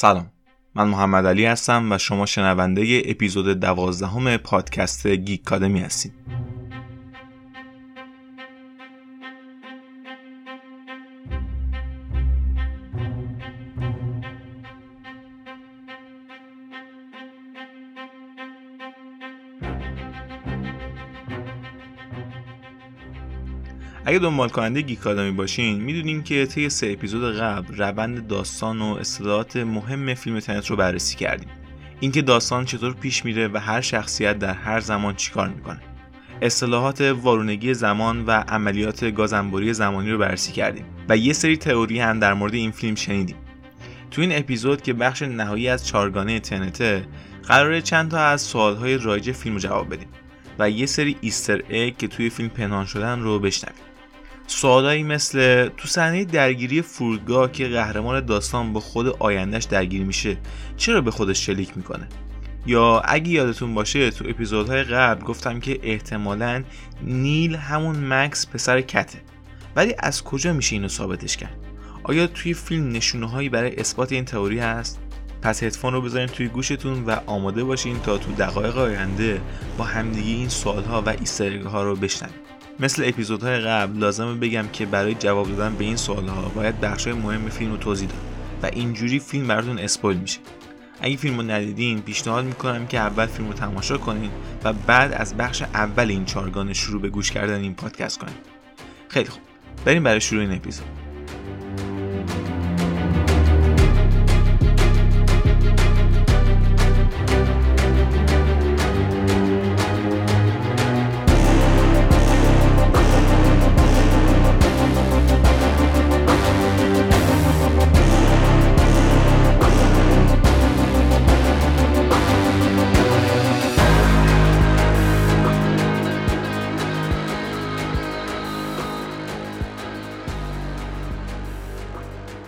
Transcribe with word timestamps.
سلام. 0.00 0.30
من 0.74 0.88
محمد 0.88 1.26
علی 1.26 1.46
هستم 1.46 1.92
و 1.92 1.98
شما 1.98 2.26
شنونده 2.26 3.02
اپیزود 3.04 3.60
دوازدهم 3.60 4.36
پادکست 4.36 5.06
گیک 5.06 5.42
کادمی 5.44 5.80
هستید. 5.80 6.12
اگه 24.10 24.18
دنبال 24.18 24.48
کننده 24.48 24.80
گیکادامی 24.80 25.30
باشین 25.30 25.82
می‌دونین 25.82 26.22
که 26.22 26.46
طی 26.46 26.68
سه 26.68 26.90
اپیزود 26.90 27.36
قبل 27.36 27.76
روند 27.76 28.26
داستان 28.26 28.80
و 28.80 28.84
اصطلاحات 28.84 29.56
مهم 29.56 30.14
فیلم 30.14 30.40
تنت 30.40 30.66
رو 30.66 30.76
بررسی 30.76 31.16
کردیم. 31.16 31.48
اینکه 32.00 32.22
داستان 32.22 32.64
چطور 32.64 32.94
پیش 32.94 33.24
میره 33.24 33.48
و 33.48 33.58
هر 33.58 33.80
شخصیت 33.80 34.38
در 34.38 34.54
هر 34.54 34.80
زمان 34.80 35.14
چیکار 35.14 35.48
می‌کنه. 35.48 35.80
اصطلاحات 36.42 37.00
وارونگی 37.00 37.74
زمان 37.74 38.24
و 38.26 38.30
عملیات 38.30 39.04
گازنبوری 39.04 39.74
زمانی 39.74 40.10
رو 40.10 40.18
بررسی 40.18 40.52
کردیم 40.52 40.84
و 41.08 41.16
یه 41.16 41.32
سری 41.32 41.56
تئوری 41.56 42.00
هم 42.00 42.18
در 42.18 42.34
مورد 42.34 42.54
این 42.54 42.70
فیلم 42.70 42.94
شنیدیم. 42.94 43.36
تو 44.10 44.22
این 44.22 44.38
اپیزود 44.38 44.82
که 44.82 44.92
بخش 44.92 45.22
نهایی 45.22 45.68
از 45.68 45.86
چارگانه 45.86 46.40
تنته 46.40 47.04
قراره 47.48 47.82
چند 47.82 48.10
تا 48.10 48.18
از 48.18 48.42
سوالهای 48.42 48.96
رایج 48.96 49.32
فیلم 49.32 49.54
رو 49.54 49.60
جواب 49.60 49.94
بدیم 49.94 50.08
و 50.58 50.70
یه 50.70 50.86
سری 50.86 51.16
ایستر 51.20 51.62
اگ 51.70 51.96
که 51.96 52.08
توی 52.08 52.30
فیلم 52.30 52.48
پنهان 52.48 52.86
شدن 52.86 53.20
رو 53.20 53.38
بشنویم. 53.38 53.89
سوالایی 54.52 55.02
مثل 55.02 55.68
تو 55.68 55.88
صحنه 55.88 56.24
درگیری 56.24 56.82
فرودگاه 56.82 57.52
که 57.52 57.68
قهرمان 57.68 58.26
داستان 58.26 58.72
با 58.72 58.80
خود 58.80 59.06
آیندهش 59.06 59.64
درگیر 59.64 60.04
میشه 60.04 60.36
چرا 60.76 61.00
به 61.00 61.10
خودش 61.10 61.46
شلیک 61.46 61.76
می‌کنه؟ 61.76 62.08
یا 62.66 63.00
اگه 63.00 63.30
یادتون 63.30 63.74
باشه 63.74 64.10
تو 64.10 64.24
اپیزودهای 64.28 64.82
قبل 64.82 65.24
گفتم 65.24 65.60
که 65.60 65.80
احتمالا 65.82 66.64
نیل 67.02 67.54
همون 67.54 67.96
مکس 68.08 68.46
پسر 68.46 68.80
کته. 68.80 69.18
ولی 69.76 69.94
از 69.98 70.24
کجا 70.24 70.52
میشه 70.52 70.76
اینو 70.76 70.88
ثابتش 70.88 71.36
کرد؟ 71.36 71.56
آیا 72.02 72.26
توی 72.26 72.54
فیلم 72.54 72.92
نشونه 72.92 73.48
برای 73.48 73.76
اثبات 73.76 74.12
این 74.12 74.24
تئوری 74.24 74.58
هست؟ 74.58 74.98
پس 75.42 75.62
هدفون 75.62 75.92
رو 75.92 76.02
بذارین 76.02 76.28
توی 76.28 76.48
گوشتون 76.48 77.04
و 77.04 77.16
آماده 77.26 77.64
باشین 77.64 78.00
تا 78.00 78.18
تو 78.18 78.32
دقایق 78.32 78.78
آینده 78.78 79.40
با 79.78 79.84
همدیگه 79.84 80.30
این 80.30 80.48
سوالها 80.48 81.02
و 81.02 81.08
ایسترگ 81.08 81.62
ها 81.62 81.82
رو 81.82 81.96
بشنویم. 81.96 82.34
مثل 82.80 83.02
اپیزودهای 83.06 83.60
قبل 83.60 83.98
لازمه 83.98 84.34
بگم 84.34 84.68
که 84.72 84.86
برای 84.86 85.14
جواب 85.14 85.48
دادن 85.48 85.74
به 85.74 85.84
این 85.84 85.96
سوالها 85.96 86.48
باید 86.48 86.80
بخشای 86.80 87.12
مهم 87.12 87.48
فیلم 87.48 87.70
رو 87.70 87.76
توضیح 87.76 88.08
داد 88.08 88.18
و 88.62 88.66
اینجوری 88.66 89.18
فیلم 89.18 89.46
براتون 89.46 89.78
اسپویل 89.78 90.16
میشه. 90.16 90.38
اگه 91.00 91.16
فیلم 91.16 91.36
رو 91.36 91.42
ندیدین 91.42 92.00
پیشنهاد 92.00 92.44
می‌کنم 92.44 92.86
که 92.86 92.98
اول 92.98 93.26
فیلم 93.26 93.48
رو 93.48 93.54
تماشا 93.54 93.98
کنین 93.98 94.30
و 94.64 94.72
بعد 94.72 95.12
از 95.12 95.36
بخش 95.36 95.62
اول 95.62 96.08
این 96.08 96.24
چارگانه 96.24 96.72
شروع 96.72 97.02
به 97.02 97.08
گوش 97.08 97.30
کردن 97.30 97.60
این 97.60 97.74
پادکست 97.74 98.18
کنین. 98.18 98.36
خیلی 99.08 99.28
خوب. 99.28 99.42
بریم 99.84 100.02
برای 100.02 100.20
شروع 100.20 100.40
این 100.40 100.52
اپیزود. 100.52 100.99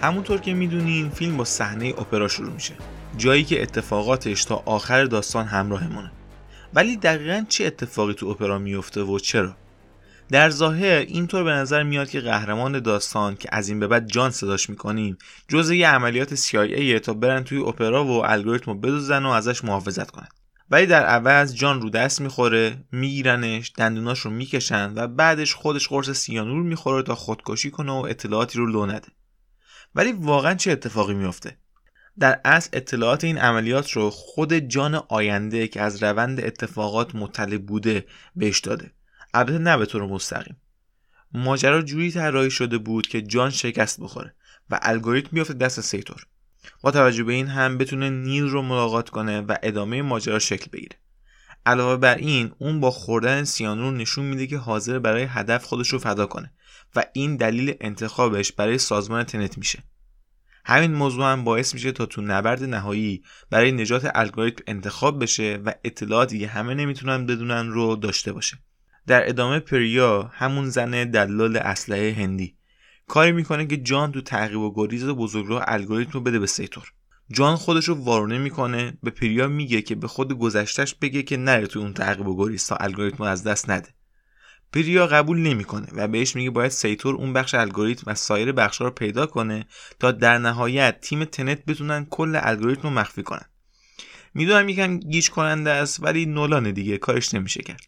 همونطور 0.02 0.40
که 0.40 0.54
می‌دونین 0.54 1.10
فیلم 1.10 1.36
با 1.36 1.44
صحنه 1.44 1.88
اپرا 1.88 2.28
شروع 2.28 2.52
میشه. 2.52 2.74
جایی 3.16 3.44
که 3.44 3.62
اتفاقاتش 3.62 4.44
تا 4.44 4.62
آخر 4.66 5.04
داستان 5.04 5.46
همراهمونه. 5.46 6.12
ولی 6.74 6.96
دقیقا 6.96 7.44
چه 7.48 7.66
اتفاقی 7.66 8.14
تو 8.14 8.26
اپرا 8.26 8.58
میفته 8.58 9.02
و 9.02 9.18
چرا؟ 9.18 9.56
در 10.30 10.50
ظاهر 10.50 10.96
اینطور 10.96 11.44
به 11.44 11.50
نظر 11.50 11.82
میاد 11.82 12.10
که 12.10 12.20
قهرمان 12.20 12.80
داستان 12.80 13.36
که 13.36 13.48
از 13.52 13.68
این 13.68 13.80
به 13.80 13.86
بعد 13.86 14.06
جان 14.06 14.30
صداش 14.30 14.70
می‌کنیم 14.70 15.18
جزء 15.48 15.74
یه 15.74 15.88
عملیات 15.88 16.34
CIA 16.34 17.00
تا 17.00 17.14
برن 17.14 17.44
توی 17.44 17.58
اپرا 17.58 18.04
و 18.04 18.26
الگوریتم 18.26 18.70
رو 18.70 18.78
بدوزن 18.78 19.24
و 19.26 19.28
ازش 19.28 19.64
محافظت 19.64 20.10
کنن. 20.10 20.28
ولی 20.70 20.86
در 20.86 21.04
عوض 21.04 21.54
جان 21.54 21.82
رو 21.82 21.90
دست 21.90 22.20
می‌خوره 22.20 22.84
میگیرنش 22.92 23.72
دندوناش 23.76 24.20
رو 24.20 24.30
می‌کشن 24.30 24.92
و 24.96 25.06
بعدش 25.06 25.54
خودش 25.54 25.88
قرص 25.88 26.10
سیانور 26.10 26.62
می‌خوره 26.62 27.02
تا 27.02 27.14
خودکشی 27.14 27.70
کنه 27.70 27.92
و 27.92 28.06
اطلاعاتی 28.08 28.58
رو 28.58 28.66
لو 28.66 28.86
نده. 28.86 29.08
ولی 29.94 30.12
واقعا 30.12 30.54
چه 30.54 30.72
اتفاقی 30.72 31.14
میافته؟ 31.14 31.56
در 32.18 32.40
اصل 32.44 32.70
اطلاعات 32.72 33.24
این 33.24 33.38
عملیات 33.38 33.90
رو 33.90 34.10
خود 34.10 34.54
جان 34.54 34.94
آینده 35.08 35.68
که 35.68 35.80
از 35.80 36.02
روند 36.02 36.40
اتفاقات 36.40 37.14
مطلع 37.14 37.58
بوده 37.58 38.06
بهش 38.36 38.60
داده. 38.60 38.90
البته 39.34 39.58
نه 39.58 39.76
به 39.76 39.86
طور 39.86 40.06
مستقیم. 40.06 40.56
ماجرا 41.34 41.82
جوری 41.82 42.12
طراحی 42.12 42.50
شده 42.50 42.78
بود 42.78 43.06
که 43.06 43.22
جان 43.22 43.50
شکست 43.50 44.00
بخوره 44.00 44.34
و 44.70 44.78
الگوریتم 44.82 45.28
میفته 45.32 45.54
دست 45.54 45.80
سیتور 45.80 46.26
با 46.82 46.90
توجه 46.90 47.24
به 47.24 47.32
این 47.32 47.46
هم 47.46 47.78
بتونه 47.78 48.10
نیل 48.10 48.44
رو 48.44 48.62
ملاقات 48.62 49.10
کنه 49.10 49.40
و 49.40 49.56
ادامه 49.62 50.02
ماجرا 50.02 50.38
شکل 50.38 50.70
بگیره. 50.72 50.96
علاوه 51.66 51.96
بر 51.96 52.14
این 52.14 52.52
اون 52.58 52.80
با 52.80 52.90
خوردن 52.90 53.44
سیانور 53.44 53.92
نشون 53.92 54.24
میده 54.24 54.46
که 54.46 54.56
حاضر 54.56 54.98
برای 54.98 55.22
هدف 55.22 55.64
خودش 55.64 55.88
رو 55.88 55.98
فدا 55.98 56.26
کنه. 56.26 56.52
و 56.96 57.04
این 57.12 57.36
دلیل 57.36 57.74
انتخابش 57.80 58.52
برای 58.52 58.78
سازمان 58.78 59.24
تنت 59.24 59.58
میشه. 59.58 59.82
همین 60.64 60.94
موضوع 60.94 61.32
هم 61.32 61.44
باعث 61.44 61.74
میشه 61.74 61.92
تا 61.92 62.06
تو 62.06 62.22
نبرد 62.22 62.64
نهایی 62.64 63.22
برای 63.50 63.72
نجات 63.72 64.10
الگوریتم 64.14 64.64
انتخاب 64.66 65.22
بشه 65.22 65.58
و 65.64 65.72
اطلاعاتی 65.84 66.38
که 66.38 66.48
همه 66.48 66.74
نمی‌تونن 66.74 67.26
بدونن 67.26 67.68
رو 67.68 67.96
داشته 67.96 68.32
باشه. 68.32 68.58
در 69.06 69.28
ادامه 69.28 69.60
پریا 69.60 70.30
همون 70.32 70.70
زن 70.70 71.10
دلال 71.10 71.56
اسلحه 71.56 72.12
هندی. 72.12 72.56
کاری 73.08 73.32
می‌کنه 73.32 73.66
که 73.66 73.76
جان 73.76 74.12
تو 74.12 74.20
تعقیب 74.20 74.58
و 74.58 74.74
گریز 74.74 75.04
بزرگراه 75.04 75.64
الگوریتم 75.66 76.12
رو 76.12 76.20
بده 76.20 76.38
به 76.38 76.46
سیتور. 76.46 76.92
جان 77.30 77.56
خودش 77.56 77.88
رو 77.88 77.94
وارونه 77.94 78.38
می‌کنه 78.38 78.98
به 79.02 79.10
پریا 79.10 79.48
میگه 79.48 79.82
که 79.82 79.94
به 79.94 80.08
خود 80.08 80.32
گذشتش 80.32 80.94
بگه 80.94 81.22
که 81.22 81.36
نره 81.36 81.66
تو 81.66 81.80
اون 81.80 81.92
تعقیب 81.92 82.28
و 82.28 82.36
گریز 82.36 82.66
تا 82.66 82.76
الگوریتم 82.76 83.16
رو 83.18 83.24
از 83.24 83.44
دست 83.44 83.70
نده. 83.70 83.88
پریا 84.72 85.06
قبول 85.06 85.38
نمی‌کنه 85.38 85.86
و 85.92 86.08
بهش 86.08 86.36
میگه 86.36 86.50
باید 86.50 86.70
سیتور 86.70 87.14
اون 87.14 87.32
بخش 87.32 87.54
الگوریتم 87.54 88.10
و 88.10 88.14
سایر 88.14 88.52
بخشا 88.52 88.84
رو 88.84 88.90
پیدا 88.90 89.26
کنه 89.26 89.66
تا 90.00 90.12
در 90.12 90.38
نهایت 90.38 91.00
تیم 91.00 91.24
تنت 91.24 91.64
بتونن 91.64 92.06
کل 92.10 92.38
الگوریتم 92.42 92.82
رو 92.82 92.90
مخفی 92.90 93.22
کنن. 93.22 93.44
می‌دونم 94.34 94.68
یکم 94.68 94.98
گیج 94.98 95.30
کننده 95.30 95.70
است 95.70 96.02
ولی 96.02 96.26
نولان 96.26 96.70
دیگه 96.70 96.98
کارش 96.98 97.34
نمیشه 97.34 97.62
کرد. 97.62 97.80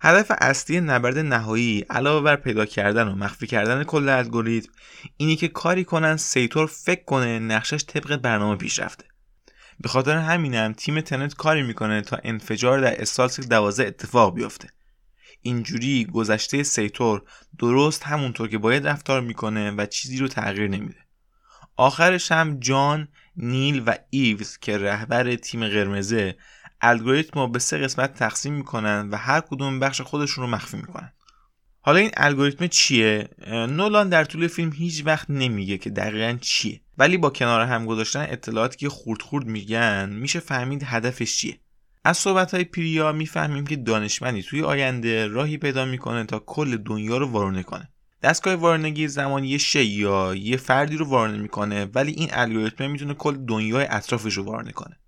هدف 0.00 0.32
اصلی 0.40 0.80
نبرد 0.80 1.18
نهایی 1.18 1.84
علاوه 1.90 2.24
بر 2.24 2.36
پیدا 2.36 2.64
کردن 2.64 3.08
و 3.08 3.14
مخفی 3.14 3.46
کردن 3.46 3.84
کل 3.84 4.08
الگوریتم 4.08 4.72
اینی 5.16 5.36
که 5.36 5.48
کاری 5.48 5.84
کنن 5.84 6.16
سیتور 6.16 6.66
فکر 6.66 7.04
کنه 7.04 7.38
نقشش 7.38 7.84
طبق 7.84 8.16
برنامه 8.16 8.56
پیش 8.56 8.78
رفته 8.78 9.04
به 9.80 9.88
خاطر 9.88 10.16
همینم 10.16 10.72
تیم 10.72 11.00
تنت 11.00 11.34
کاری 11.34 11.62
می‌کنه 11.62 12.00
تا 12.00 12.18
انفجار 12.24 12.80
در 12.80 13.02
استالسک 13.02 13.48
12 13.48 13.86
اتفاق 13.86 14.34
بیفته. 14.34 14.68
اینجوری 15.42 16.04
گذشته 16.04 16.62
سیتور 16.62 17.22
درست 17.58 18.02
همونطور 18.02 18.48
که 18.48 18.58
باید 18.58 18.86
رفتار 18.86 19.20
می‌کنه 19.20 19.70
و 19.70 19.86
چیزی 19.86 20.18
رو 20.18 20.28
تغییر 20.28 20.68
نمیده. 20.68 21.00
آخرش 21.76 22.32
هم 22.32 22.60
جان، 22.60 23.08
نیل 23.36 23.82
و 23.86 23.94
ایوز 24.10 24.58
که 24.58 24.78
رهبر 24.78 25.34
تیم 25.36 25.68
قرمزه 25.68 26.36
الگوریتم 26.80 27.40
رو 27.40 27.48
به 27.48 27.58
سه 27.58 27.78
قسمت 27.78 28.14
تقسیم 28.14 28.54
می‌کنن 28.54 29.08
و 29.10 29.16
هر 29.16 29.40
کدوم 29.40 29.80
بخش 29.80 30.00
خودشون 30.00 30.44
رو 30.44 30.50
مخفی 30.50 30.76
می‌کنن. 30.76 31.12
حالا 31.80 31.98
این 31.98 32.10
الگوریتم 32.16 32.66
چیه؟ 32.66 33.28
نولان 33.48 34.08
در 34.08 34.24
طول 34.24 34.48
فیلم 34.48 34.72
هیچ 34.72 35.02
وقت 35.06 35.30
نمیگه 35.30 35.78
که 35.78 35.90
دقیقا 35.90 36.38
چیه. 36.40 36.80
ولی 36.98 37.16
با 37.16 37.30
کنار 37.30 37.66
هم 37.66 37.86
گذاشتن 37.86 38.26
اطلاعاتی 38.28 38.76
که 38.76 38.88
خورد 38.88 39.22
خورد 39.22 39.46
میگن 39.46 40.10
میشه 40.12 40.40
فهمید 40.40 40.82
هدفش 40.82 41.36
چیه. 41.36 41.58
از 42.04 42.18
صحبت 42.18 42.54
های 42.54 42.64
پریا 42.64 43.12
می‌فهمیم 43.12 43.66
که 43.66 43.76
دانشمندی 43.76 44.42
توی 44.42 44.62
آینده 44.62 45.26
راهی 45.26 45.56
پیدا 45.56 45.84
می‌کنه 45.84 46.24
تا 46.24 46.38
کل 46.38 46.76
دنیا 46.76 47.18
رو 47.18 47.26
وارونه 47.26 47.62
کنه. 47.62 47.88
دستگاه 48.22 48.54
وارونگی 48.54 49.08
زمان 49.08 49.44
یه 49.44 49.58
شی 49.58 49.84
یا 49.84 50.34
یه 50.34 50.56
فردی 50.56 50.96
رو 50.96 51.06
وارونه 51.06 51.38
می‌کنه 51.38 51.84
ولی 51.84 52.12
این 52.12 52.28
الگوریتم 52.32 52.90
می‌تونه 52.90 53.14
کل 53.14 53.36
دنیای 53.36 53.86
اطرافش 53.90 54.34
رو 54.34 54.44
وارونه 54.44 54.72
کنه. 54.72 54.98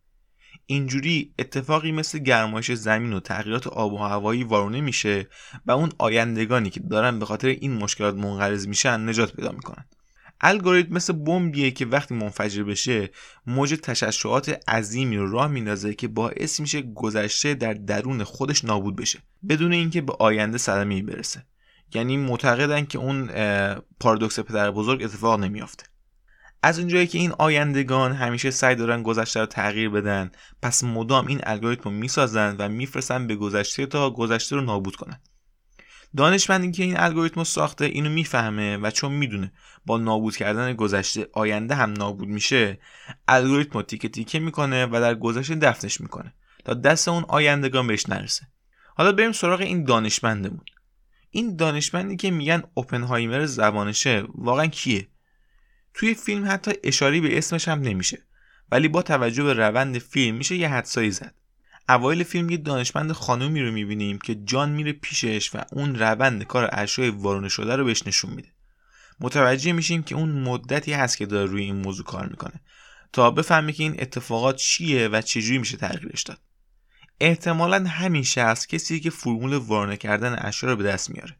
اینجوری 0.66 1.34
اتفاقی 1.38 1.92
مثل 1.92 2.18
گرمایش 2.18 2.72
زمین 2.72 3.12
و 3.12 3.20
تغییرات 3.20 3.66
آب 3.66 3.92
و 3.92 3.96
هوایی 3.96 4.44
وارونه 4.44 4.80
میشه 4.80 5.28
و 5.66 5.70
اون 5.70 5.92
آیندگانی 5.98 6.70
که 6.70 6.80
دارن 6.80 7.18
به 7.18 7.26
خاطر 7.26 7.48
این 7.48 7.74
مشکلات 7.74 8.14
منقرض 8.14 8.66
میشن 8.66 9.08
نجات 9.08 9.36
پیدا 9.36 9.52
می‌کنن. 9.52 9.84
الگوریتم 10.40 10.94
مثل 10.94 11.12
بمبیه 11.12 11.70
که 11.70 11.86
وقتی 11.86 12.14
منفجر 12.14 12.62
بشه 12.62 13.10
موج 13.46 13.74
تشعشعات 13.82 14.60
عظیمی 14.68 15.16
رو 15.16 15.30
راه 15.30 15.46
میندازه 15.46 15.94
که 15.94 16.08
باعث 16.08 16.60
میشه 16.60 16.82
گذشته 16.82 17.54
در 17.54 17.74
درون 17.74 18.24
خودش 18.24 18.64
نابود 18.64 18.96
بشه. 18.96 19.18
بدون 19.48 19.72
اینکه 19.72 20.00
به 20.00 20.12
آینده 20.18 20.58
صدمه 20.58 21.02
برسه. 21.02 21.44
یعنی 21.94 22.16
معتقدن 22.16 22.84
که 22.84 22.98
اون 22.98 23.30
پارادوکس 24.00 24.40
پدر 24.40 24.70
بزرگ 24.70 25.02
اتفاق 25.02 25.40
نمیافته. 25.40 25.84
از 26.62 26.78
اونجایی 26.78 27.06
که 27.06 27.18
این 27.18 27.32
آیندگان 27.32 28.12
همیشه 28.12 28.50
سعی 28.50 28.74
دارن 28.74 29.02
گذشته 29.02 29.40
رو 29.40 29.46
تغییر 29.46 29.88
بدن 29.88 30.30
پس 30.62 30.84
مدام 30.84 31.26
این 31.26 31.40
الگوریتم 31.42 31.82
رو 31.84 31.90
می‌سازن 31.90 32.56
و 32.58 32.68
میفرستن 32.68 33.26
به 33.26 33.36
گذشته 33.36 33.86
تا 33.86 34.10
گذشته 34.10 34.56
رو 34.56 34.62
نابود 34.62 34.96
کنن. 34.96 35.20
دانشمندی 36.16 36.70
که 36.70 36.82
این 36.82 37.00
الگوریتم 37.00 37.44
ساخته 37.44 37.84
اینو 37.84 38.10
می‌فهمه 38.10 38.76
و 38.76 38.90
چون 38.90 39.12
می‌دونه 39.12 39.52
با 39.86 39.98
نابود 39.98 40.36
کردن 40.36 40.72
گذشته 40.72 41.28
آینده 41.32 41.74
هم 41.74 41.92
نابود 41.92 42.28
میشه 42.28 42.78
الگوریتم 43.28 43.82
تیکه 43.82 44.08
تیکه 44.08 44.38
می‌کنه 44.38 44.86
و 44.86 45.00
در 45.00 45.14
گذشته 45.14 45.54
دفنش 45.54 46.00
می‌کنه 46.00 46.34
تا 46.64 46.74
دست 46.74 47.08
اون 47.08 47.24
آیندگان 47.28 47.86
بهش 47.86 48.08
نرسه. 48.08 48.46
حالا 48.96 49.12
بریم 49.12 49.32
سراغ 49.32 49.60
این 49.60 49.84
دانشمندمون. 49.84 50.64
این 51.30 51.56
دانشمندی 51.56 52.16
که 52.16 52.30
میگن 52.30 52.62
اوپنهایمر 52.74 53.46
زبانشه 53.46 54.24
واقعا 54.34 54.66
کیه؟ 54.66 55.08
توی 55.94 56.14
فیلم 56.14 56.50
حتی 56.50 56.72
اشاری 56.84 57.20
به 57.20 57.38
اسمش 57.38 57.68
هم 57.68 57.80
نمیشه 57.80 58.18
ولی 58.70 58.88
با 58.88 59.02
توجه 59.02 59.42
به 59.42 59.52
روند 59.52 59.98
فیلم 59.98 60.36
میشه 60.36 60.56
یه 60.56 60.68
حدسایی 60.68 61.10
زد. 61.10 61.34
اوایل 61.88 62.22
فیلم 62.22 62.50
یه 62.50 62.56
دانشمند 62.56 63.12
خانومی 63.12 63.62
رو 63.62 63.72
می‌بینیم 63.72 64.18
که 64.18 64.34
جان 64.34 64.70
میره 64.70 64.92
پیشش 64.92 65.54
و 65.54 65.64
اون 65.72 65.98
روند 65.98 66.44
کار 66.44 66.68
اشیاء 66.72 67.10
وارونه 67.10 67.48
شده 67.48 67.76
رو 67.76 67.84
بهش 67.84 68.06
نشون 68.06 68.30
میده. 68.30 68.48
متوجه 69.20 69.72
میشیم 69.72 70.02
که 70.02 70.14
اون 70.14 70.30
مدتی 70.30 70.92
هست 70.92 71.16
که 71.16 71.26
داره 71.26 71.50
روی 71.50 71.62
این 71.62 71.76
موضوع 71.76 72.04
کار 72.04 72.26
می‌کنه 72.26 72.60
تا 73.12 73.30
بفهمه 73.30 73.72
که 73.72 73.82
این 73.82 73.96
اتفاقات 73.98 74.56
چیه 74.56 75.08
و 75.08 75.20
چجوری 75.20 75.58
میشه 75.58 75.76
تغییرش 75.76 76.22
داد. 76.22 76.38
احتمالا 77.20 77.84
همین 77.88 78.22
شخص 78.22 78.66
کسی 78.66 79.00
که 79.00 79.10
فرمول 79.10 79.54
وارونه 79.54 79.96
کردن 79.96 80.36
اشیا 80.38 80.70
رو 80.70 80.76
به 80.76 80.84
دست 80.84 81.10
میاره. 81.10 81.36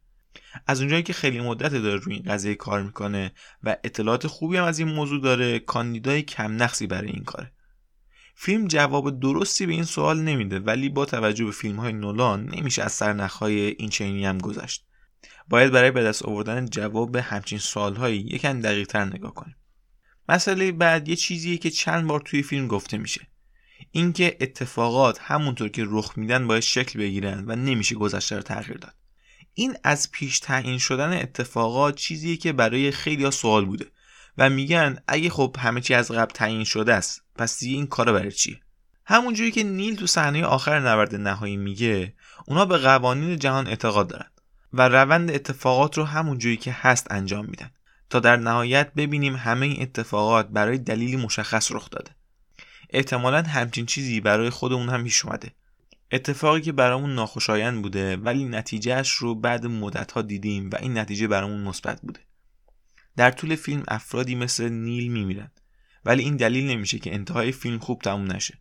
از 0.67 0.81
اونجایی 0.81 1.02
که 1.02 1.12
خیلی 1.12 1.41
مدت 1.41 1.73
داره 1.73 1.96
روی 1.96 2.14
این 2.14 2.23
قضیه 2.23 2.55
کار 2.55 2.82
می‌کنه 2.82 3.32
و 3.62 3.76
اطلاعات 3.85 4.26
خوبی 4.26 4.56
هم 4.56 4.64
از 4.64 4.79
این 4.79 4.88
موضوع 4.88 5.20
داره 5.20 5.58
کاندیدای 5.58 6.23
کم 6.23 6.62
نقصی 6.62 6.87
برای 6.87 7.11
این 7.11 7.25
کاره. 7.25 7.52
فیلم 8.34 8.69
جواب 8.69 9.20
درستی 9.20 9.66
به 9.66 9.72
این 9.72 9.84
سوال 9.84 10.20
نمیده 10.20 10.58
ولی 10.58 10.88
با 10.88 11.04
توجه 11.04 11.44
به 11.44 11.50
فیلم 11.50 11.76
های 11.76 11.92
نولان 11.92 12.48
نمیشه 12.54 12.82
از 12.82 12.92
سرنخهای 12.92 13.60
این 13.60 13.88
چینی 13.88 14.26
هم 14.26 14.38
گذشت. 14.38 14.84
باید 15.48 15.72
برای 15.72 15.90
به 15.90 16.02
دست 16.02 16.22
آوردن 16.22 16.66
جواب 16.66 17.16
همچین 17.16 17.58
سوالهایی 17.58 18.19
یکم 18.19 18.60
دقیق 18.60 18.86
تر 18.86 19.04
نگاه 19.04 19.34
کنیم. 19.34 19.56
مسئله 20.28 20.72
بعد 20.72 21.08
یه 21.08 21.16
چیزیه 21.16 21.56
که 21.56 21.70
چند 21.70 22.06
بار 22.06 22.20
توی 22.20 22.42
فیلم 22.42 22.69
گفته 22.69 22.98
میشه. 22.98 23.26
اینکه 23.90 24.36
اتفاقات 24.40 25.19
همونطور 25.22 25.69
که 25.69 25.84
رخ 25.86 26.19
میدن 26.19 26.46
باید 26.46 26.62
شکل 26.62 26.98
بگیرن 26.98 27.44
و 27.46 27.56
نمیشه 27.56 27.94
گذشته 27.94 28.36
رو 28.36 28.42
تغییر 28.42 28.78
داد. 28.78 28.94
این 29.54 29.76
از 29.84 30.10
پیش 30.10 30.40
تعیین 30.40 30.78
شدن 30.78 31.12
اتفاقات 31.12 31.96
چیزیه 31.96 32.36
که 32.36 32.52
برای 32.52 32.90
خیلی 32.90 33.31
سوال 33.31 33.64
بوده. 33.64 33.86
و 34.38 34.50
میگن 34.50 34.98
اگه 35.08 35.31
خب 35.31 35.56
همه 35.58 35.81
چی 35.81 35.94
از 35.94 36.10
قبل 36.10 36.32
تعیین 36.32 36.64
شده 36.64 36.94
است 36.94 37.22
پس 37.36 37.58
دیگه 37.58 37.76
این 37.76 37.86
کارا 37.86 38.12
برای 38.12 38.32
چیه 38.32 38.60
همونجوری 39.06 39.50
که 39.50 39.62
نیل 39.62 39.96
تو 39.96 40.06
صحنه 40.06 40.44
آخر 40.44 40.81
نبرد 40.81 41.14
نهایی 41.14 41.56
میگه 41.56 42.14
اونا 42.46 42.64
به 42.64 42.78
قوانین 42.78 43.38
جهان 43.38 43.66
اعتقاد 43.66 44.08
دارن 44.08 44.31
و 44.72 44.88
روند 44.88 45.31
اتفاقات 45.31 45.98
رو 45.98 46.04
همونجوری 46.04 46.56
که 46.56 46.72
هست 46.72 47.06
انجام 47.10 47.46
میدن 47.46 47.70
تا 48.10 48.20
در 48.20 48.36
نهایت 48.36 48.94
ببینیم 48.94 49.36
همه 49.36 49.66
این 49.66 49.82
اتفاقات 49.82 50.48
برای 50.48 50.78
دلیلی 50.78 51.16
مشخص 51.16 51.72
رخ 51.72 51.90
داده. 51.90 52.10
احتمالا 52.90 53.42
همچین 53.42 53.86
چیزی 53.86 54.20
برای 54.20 54.50
خودمون 54.50 54.88
هم 54.88 55.04
پیش 55.04 55.25
اومده. 55.25 55.52
اتفاقی 56.12 56.60
که 56.60 56.72
برامون 56.72 57.14
ناخوشایند 57.14 57.82
بوده 57.82 58.16
ولی 58.16 58.44
نتیجهش 58.44 59.10
رو 59.12 59.34
بعد 59.34 59.66
مدت 59.66 60.12
ها 60.12 60.22
دیدیم 60.22 60.70
و 60.70 60.76
این 60.76 60.98
نتیجه 60.98 61.28
برامون 61.28 61.60
مثبت 61.60 62.00
بوده. 62.00 62.20
در 63.16 63.31
طول 63.31 63.55
فیلم 63.55 63.82
افرادی 63.88 64.34
مثل 64.34 64.69
نیل 64.69 65.12
میمیرن. 65.12 65.50
ولی 66.05 66.22
این 66.22 66.37
دلیل 66.37 66.70
نمیشه 66.70 66.99
که 66.99 67.14
انتهای 67.14 67.52
فیلم 67.52 67.78
خوب 67.78 68.02
تموم 68.02 68.32
نشه. 68.32 68.58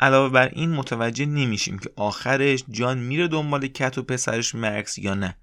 علاوه 0.00 0.32
بر 0.32 0.48
این 0.48 0.70
متوجه 0.70 1.26
نمیشیم 1.26 1.78
که 1.78 1.90
آخرش 1.96 2.64
جان 2.70 2.98
میره 2.98 3.28
دنبال 3.28 3.66
کت 3.66 3.98
و 3.98 4.02
پسرش 4.02 4.54
مکس 4.54 4.98
یا 4.98 5.14
نه. 5.14 5.36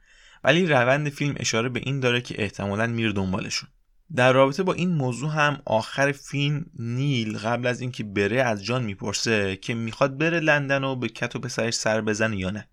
ولی 0.43 0.65
روند 0.65 1.09
فیلم 1.09 1.35
اشاره 1.37 1.69
به 1.69 1.79
این 1.83 1.99
داره 1.99 2.21
که 2.21 2.43
احتمالا 2.43 2.87
میره 2.87 3.11
دنبالشون. 3.11 3.69
در 4.15 4.33
رابطه 4.33 4.63
با 4.63 4.73
این 4.73 4.89
موضوع 4.89 5.31
هم 5.31 5.61
آخر 5.65 6.11
فیلم 6.11 6.65
نیل 6.79 7.37
قبل 7.37 7.67
از 7.67 7.81
اینکه 7.81 8.03
بره 8.03 8.43
از 8.43 8.65
جان 8.65 8.83
می‌پرسه 8.83 9.55
که 9.55 9.73
می‌خواد 9.73 10.17
بره 10.17 10.39
لندن 10.39 10.83
و 10.83 10.95
به 10.95 11.09
کت 11.09 11.35
و 11.35 11.39
پسرش 11.39 11.73
سر 11.73 12.01
بزنه 12.01 12.37
یا 12.37 12.49
نه. 12.49 12.69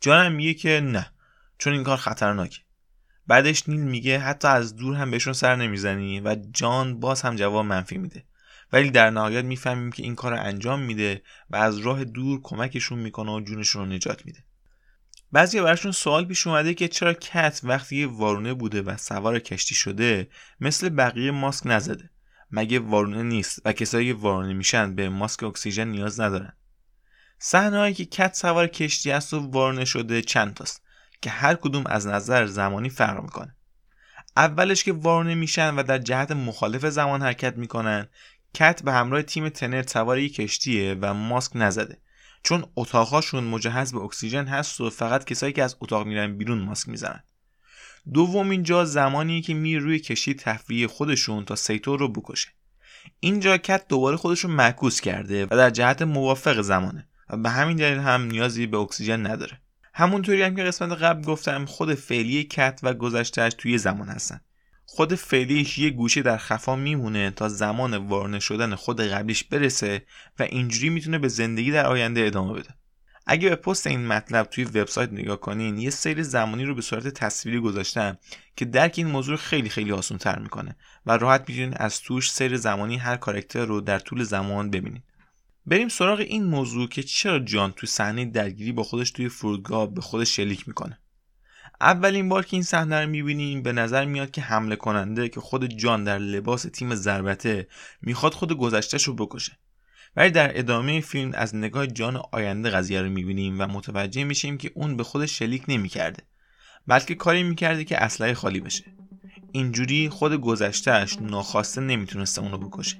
جان 0.00 0.26
هم 0.26 0.32
میگه 0.32 0.54
که 0.54 0.80
نه. 0.84 1.12
چون 1.58 1.72
این 1.72 1.84
کار 1.84 1.96
خطرناکه. 1.96 2.58
بعدش 3.28 3.68
نیل 3.68 3.80
میگه 3.80 4.18
حتی 4.18 4.48
از 4.48 4.76
دور 4.76 4.96
هم 4.96 5.10
بهشون 5.10 5.32
سر 5.32 5.56
نمی‌زنی 5.56 6.20
و 6.20 6.36
جان 6.52 7.00
باز 7.00 7.22
هم 7.22 7.36
جواب 7.36 7.64
منفی 7.64 7.98
میده. 7.98 8.24
ولی 8.72 8.90
در 8.90 9.10
نهایت 9.10 9.44
می‌فهمیم 9.44 9.92
که 9.92 10.02
این 10.02 10.14
کار 10.14 10.32
رو 10.32 10.40
انجام 10.40 10.80
میده 10.80 11.22
و 11.50 11.56
از 11.56 11.78
راه 11.78 12.04
دور 12.04 12.40
کمکشون 12.42 12.98
می‌کنه 12.98 13.32
و 13.32 13.40
جونشون 13.40 13.82
رو 13.82 13.94
نجات 13.94 14.26
میده. 14.26 14.38
بعضی 15.32 15.60
براشون 15.60 15.92
سوال 15.92 16.24
پیش 16.24 16.46
اومده 16.46 16.74
که 16.74 16.88
چرا 16.88 17.12
کت 17.12 17.60
وقتی 17.62 18.04
وارونه 18.04 18.54
بوده 18.54 18.82
و 18.82 18.96
سوار 18.96 19.38
کشتی 19.38 19.74
شده 19.74 20.28
مثل 20.60 20.88
بقیه 20.88 21.30
ماسک 21.30 21.62
نزده؟ 21.66 22.10
مگه 22.50 22.78
وارونه 22.78 23.22
نیست 23.22 23.62
و 23.64 23.72
کسایی 23.72 24.08
که 24.08 24.18
وارونه 24.18 24.52
میشن 24.52 24.94
به 24.94 25.08
ماسک 25.08 25.42
اکسیژن 25.42 25.88
نیاز 25.88 26.20
ندارن؟ 26.20 26.52
صحنه‌ای 27.38 27.94
که 27.94 28.04
کت 28.04 28.34
سوار 28.34 28.66
کشتی 28.66 29.10
است 29.10 29.34
و 29.34 29.50
وارونه 29.50 29.84
شده 29.84 30.22
چند 30.22 30.54
تاست؟ 30.54 30.82
که 31.20 31.30
هر 31.30 31.54
کدوم 31.54 31.84
از 31.86 32.06
نظر 32.06 32.46
زمانی 32.46 32.90
فرق 32.90 33.22
می‌کنه. 33.22 33.56
اولش 34.36 34.84
که 34.84 34.92
وارونه 34.92 35.34
میشن 35.34 35.74
و 35.74 35.82
در 35.82 35.98
جهت 35.98 36.32
مخالف 36.32 36.86
زمان 36.86 37.22
حرکت 37.22 37.56
می‌کنن 37.56 38.08
کت 38.54 38.82
به 38.82 38.92
همراه 38.92 39.22
تیم 39.22 39.48
تنت 39.48 39.82
سوار 39.82 40.18
یک 40.18 40.34
کشتیه 40.34 40.96
و 41.00 41.14
ماسک 41.14 41.52
نزده. 41.54 41.98
چون 42.42 42.64
اتاقهاشون 42.76 43.44
مجهز 43.44 43.92
به 43.92 43.98
اکسیژن 43.98 44.46
هست 44.46 44.80
و 44.80 44.90
فقط 44.90 45.24
کسایی 45.24 45.52
که 45.52 45.62
از 45.62 45.76
اتاق 45.80 46.06
میرن 46.06 46.36
بیرون 46.36 46.58
ماسک 46.58 46.88
می‌زنن. 46.88 47.22
دوم 48.14 48.50
اینجا 48.50 48.84
زمانی 48.84 49.42
که 49.42 49.54
میره 49.54 49.76
روی 49.76 49.98
کشتی 49.98 50.34
تفریح 50.34 50.86
خودشون 50.86 51.44
تا 51.44 51.56
سیتور 51.56 51.98
رو 51.98 52.08
بکشه. 52.08 52.48
اینجا 53.20 53.56
کت 53.56 53.88
دوباره 53.88 54.16
خودش 54.16 54.40
رو 54.40 54.50
معکوس 54.50 55.00
کرده 55.00 55.46
و 55.50 55.56
در 55.56 55.70
جهت 55.70 56.02
موافق 56.02 56.60
زمانه 56.60 57.08
و 57.30 57.36
به 57.36 57.50
همین 57.50 57.76
دلیل 57.76 57.98
هم 57.98 58.22
نیازی 58.22 58.66
به 58.66 58.76
اکسیژن 58.76 59.26
نداره. 59.26 59.60
همونطوری 59.98 60.42
هم 60.42 60.56
که 60.56 60.62
قسمت 60.62 60.92
قبل 60.92 61.22
گفتم 61.22 61.66
خود 61.66 61.94
فعلی 61.94 62.44
کت 62.44 62.80
و 62.82 62.94
گذشتهش 62.94 63.54
توی 63.58 63.78
زمان 63.78 64.08
هستن. 64.08 64.40
خود 64.86 65.14
فعلیش 65.14 65.78
یه 65.78 65.90
گوشه 65.90 66.22
در 66.22 66.36
خفا 66.36 66.76
میمونه 66.76 67.30
تا 67.30 67.48
زمان 67.48 67.96
وارونه 67.96 68.38
شدن 68.38 68.74
خود 68.74 69.00
قبلیش 69.00 69.44
برسه 69.44 70.02
و 70.38 70.42
اینجوری 70.42 70.90
می‌تونه 70.90 71.18
به 71.18 71.28
زندگی 71.28 71.70
در 71.70 71.86
آینده 71.86 72.26
ادامه 72.26 72.52
بده. 72.52 72.68
اگه 73.26 73.48
به 73.48 73.56
پست 73.56 73.86
این 73.86 74.06
مطلب 74.06 74.46
توی 74.46 74.64
وبسایت 74.64 75.12
نگاه 75.12 75.40
کنین 75.40 75.78
یه 75.78 75.90
سیر 75.90 76.22
زمانی 76.22 76.64
رو 76.64 76.74
به 76.74 76.82
صورت 76.82 77.08
تصویری 77.08 77.60
گذاشتم 77.60 78.18
که 78.56 78.64
درک 78.64 78.94
این 78.96 79.06
موضوع 79.06 79.36
خیلی 79.36 79.68
خیلی 79.68 79.92
آسان 79.92 80.18
تر 80.18 80.38
می‌کنه 80.38 80.76
و 81.06 81.16
راحت 81.16 81.44
می‌تونید 81.48 81.74
از 81.76 82.00
توش 82.00 82.32
سیر 82.32 82.56
زمانی 82.56 82.96
هر 82.96 83.16
کارکتر 83.16 83.64
رو 83.64 83.80
در 83.80 83.98
طول 83.98 84.24
زمان 84.24 84.70
ببینید 84.70 85.02
بریم 85.68 85.88
سراغ 85.88 86.18
این 86.20 86.44
موضوع 86.44 86.88
که 86.88 87.02
چرا 87.02 87.38
جان 87.38 87.72
تو 87.72 87.86
صحنه 87.86 88.24
درگیری 88.24 88.72
با 88.72 88.82
خودش 88.82 89.10
توی 89.10 89.28
فرودگاه 89.28 89.94
به 89.94 90.00
خودش 90.00 90.36
شلیک 90.36 90.68
می‌کنه. 90.68 90.98
اولین 91.80 92.28
بار 92.28 92.44
که 92.44 92.56
این 92.56 92.62
صحنه 92.62 93.00
رو 93.00 93.10
می‌بینیم 93.10 93.62
به 93.62 93.72
نظر 93.72 94.04
میاد 94.04 94.30
که 94.30 94.40
حمله 94.40 94.76
کننده 94.76 95.28
که 95.28 95.40
خود 95.40 95.64
جان 95.64 96.04
در 96.04 96.18
لباس 96.18 96.62
تیم 96.62 96.94
ضربته 96.94 97.68
می‌خواد 98.02 98.34
خود 98.34 98.52
گذشتهش 98.52 99.02
رو 99.02 99.14
بکشه. 99.14 99.58
ولی 100.16 100.30
در 100.30 100.58
ادامه 100.58 101.00
فیلم 101.00 101.32
از 101.34 101.56
نگاه 101.56 101.86
جان 101.86 102.22
آینده 102.32 102.70
قضیه 102.70 103.02
رو 103.02 103.10
می‌بینیم 103.10 103.60
و 103.60 103.66
متوجه 103.66 104.24
میشیم 104.24 104.58
که 104.58 104.70
اون 104.74 104.96
به 104.96 105.04
خودش 105.04 105.38
شلیک 105.38 105.62
نمی‌کرده 105.68 106.22
بلکه 106.86 107.14
کاری 107.14 107.42
می‌کرده 107.42 107.84
که 107.84 108.02
اسلحه 108.02 108.34
خالی 108.34 108.60
بشه. 108.60 108.84
اینجوری 109.52 110.08
خود 110.08 110.34
گذشتهش 110.34 111.16
ناخواسته 111.20 111.80
نمی‌تونسته 111.80 112.40
اونو 112.40 112.58
بکشه. 112.58 112.96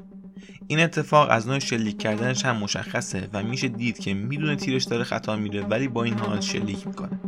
این 0.71 0.81
اتفاق 0.81 1.29
از 1.31 1.49
نوع 1.49 1.59
شلیک 1.59 1.99
کردنش 1.99 2.45
هم 2.45 2.57
مشخصه 2.57 3.29
و 3.33 3.43
میشه 3.43 3.69
دید 3.69 3.99
که 3.99 4.15
می‌دونه 4.15 4.57
تیرش 4.57 4.85
داره 4.85 5.05
خطا 5.05 5.37
میره 5.37 5.63
ولی 5.63 5.89
با 5.89 6.05
این 6.05 6.19
حال 6.19 6.41
شلیک 6.41 6.87
می‌کنه. 6.87 7.21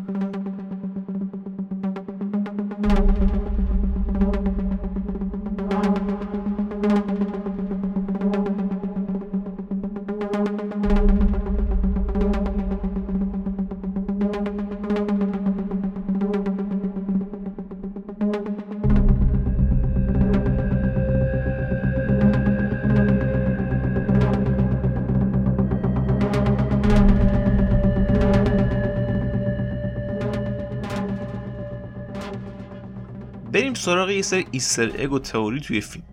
سراغ 33.81 34.11
یه 34.11 34.23
سری 34.23 34.47
ایستر 34.51 34.93
اگ 34.99 35.13
و 35.13 35.19
تئوری 35.19 35.61
توی 35.61 35.81
فیلم. 35.81 36.05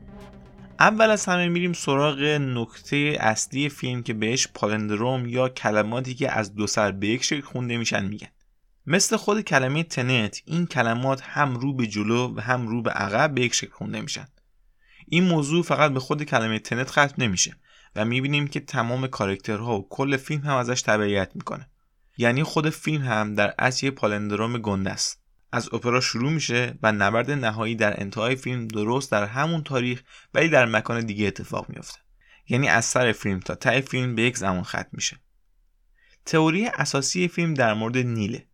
اول 0.80 1.10
از 1.10 1.26
همه 1.26 1.48
میریم 1.48 1.74
سراغ 1.74 2.20
نکته 2.22 3.18
اصلی 3.20 3.70
فیلم 3.70 4.04
که 4.04 4.14
بهش 4.14 4.48
پالندروم 4.54 5.26
یا 5.26 5.50
کلماتی 5.50 6.16
که 6.16 6.32
از 6.32 6.56
دو 6.56 6.68
سر 6.68 6.92
به 6.92 7.08
یک 7.08 7.24
شکل 7.24 7.42
خونده 7.42 7.78
میشن 7.78 8.06
میگن. 8.06 8.28
مثل 8.86 9.18
خود 9.18 9.42
کلمه 9.42 9.84
تنت 9.84 10.42
این 10.46 10.66
کلمات 10.66 11.22
هم 11.24 11.56
رو 11.56 11.74
به 11.74 11.88
جلو 11.88 12.36
و 12.36 12.40
هم 12.42 12.68
رو 12.68 12.82
به 12.82 12.92
عقب 12.92 13.34
به 13.34 13.42
یک 13.42 13.54
شکل 13.54 13.72
خونده 13.72 14.02
میشن. 14.02 14.28
این 15.08 15.24
موضوع 15.24 15.64
فقط 15.64 15.92
به 15.92 16.00
خود 16.00 16.24
کلمه 16.24 16.60
تنت 16.60 16.90
ختم 16.90 17.14
نمیشه 17.18 17.56
و 17.96 18.06
می‌بینیم 18.06 18.48
که 18.48 18.60
تمام 18.60 19.08
کارکترها 19.08 19.80
و 19.80 19.88
کل 19.90 20.18
فیلم 20.18 20.42
هم 20.42 20.56
ازش 20.56 20.82
تبعیت 20.82 21.32
می‌کنه. 21.36 21.70
یعنی 22.18 22.44
خود 22.44 22.70
فیلم 22.70 23.02
هم 23.02 23.36
در 23.36 23.54
اصل 23.60 23.86
یه 23.86 23.92
پالندروم 23.92 24.58
گنده 24.58 24.90
است. 24.90 25.27
از 25.52 25.74
اپرا 25.74 26.02
شروع 26.02 26.32
میشه 26.32 26.80
و 26.84 26.92
نبرد 26.92 27.32
نهایی 27.32 27.76
در 27.76 28.02
انتهای 28.02 28.36
فیلم 28.36 28.68
درست 28.68 29.12
در 29.12 29.26
همون 29.26 29.64
تاریخ 29.64 30.04
ولی 30.34 30.50
در 30.50 30.66
مکان 30.66 31.06
دیگه 31.06 31.28
اتفاق 31.28 31.70
میافته. 31.70 32.00
یعنی 32.50 32.68
از 32.68 32.86
سر 32.86 33.12
فیلم 33.12 33.40
تا 33.40 33.56
ته 33.56 33.82
فیلم 33.82 34.16
به 34.16 34.22
یک 34.22 34.38
زمان 34.38 34.64
ختم 34.64 34.90
میشه. 34.92 35.18
تئوری 36.26 36.68
اساسی 36.68 37.28
فیلم 37.28 37.54
در 37.54 37.74
مورد 37.74 37.98
نیله. 37.98 38.48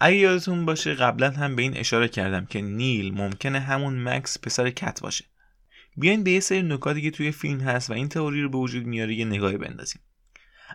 اگه 0.00 0.16
یادتون 0.16 0.66
باشه 0.66 0.94
قبلا 0.94 1.30
هم 1.30 1.56
به 1.56 1.62
این 1.62 1.76
اشاره 1.76 2.08
کردم 2.08 2.46
که 2.46 2.60
نیل 2.60 3.14
ممکنه 3.14 3.60
همون 3.60 4.02
مکس 4.02 4.38
پسر 4.38 4.70
کت 4.70 5.00
باشه. 5.00 5.24
بیاین 5.96 6.24
به 6.24 6.30
یه 6.30 6.40
سری 6.40 6.62
نکاتی 6.62 7.02
که 7.02 7.10
توی 7.10 7.32
فیلم 7.32 7.60
هست 7.60 7.90
و 7.90 7.92
این 7.92 8.08
تئوری 8.08 8.42
رو 8.42 8.48
به 8.48 8.58
وجود 8.58 8.86
میاره 8.86 9.14
یه 9.14 9.24
نگاهی 9.24 9.56
بندازیم. 9.56 10.00